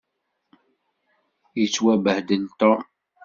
[1.59, 2.81] Yettwabehdel Tom.